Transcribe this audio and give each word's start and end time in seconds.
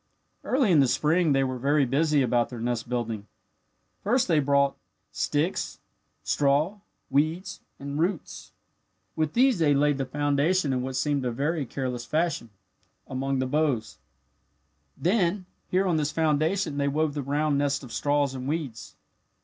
"Early 0.43 0.71
in 0.71 0.79
the 0.79 0.87
spring 0.87 1.31
they 1.33 1.43
were 1.43 1.59
very 1.59 1.85
busy 1.85 2.23
about 2.23 2.49
their 2.49 2.59
nest 2.59 2.89
building. 2.89 3.27
First 4.03 4.27
they 4.27 4.39
brought 4.39 4.75
sticks, 5.11 5.77
straw, 6.23 6.79
weeds, 7.11 7.59
and 7.77 7.99
roots. 7.99 8.51
With 9.15 9.33
these 9.33 9.59
they 9.59 9.75
laid 9.75 9.99
the 9.99 10.07
foundation 10.07 10.73
in 10.73 10.81
what 10.81 10.95
seemed 10.95 11.23
a 11.23 11.29
very 11.31 11.67
careless 11.67 12.03
fashion, 12.03 12.49
among 13.05 13.37
the 13.37 13.45
boughs. 13.45 13.99
"Then 14.97 15.45
here 15.69 15.85
on 15.85 15.97
this 15.97 16.11
foundation 16.11 16.77
they 16.79 16.87
wove 16.87 17.13
the 17.13 17.21
round 17.21 17.59
nest 17.59 17.83
of 17.83 17.93
straws 17.93 18.33
and 18.33 18.47
weeds. 18.47 18.95